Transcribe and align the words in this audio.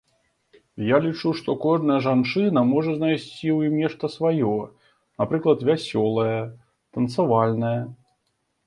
Я 0.85 0.97
лічу, 1.03 1.33
што 1.41 1.53
кожная 1.65 1.97
жанчына 2.07 2.59
можа 2.71 2.91
знайсці 2.95 3.47
ў 3.57 3.69
ім 3.69 3.73
нешта 3.83 4.05
сваё, 4.17 4.53
напрыклад, 5.21 5.59
вясёлае, 5.71 6.37
танцавальнае. 6.99 7.79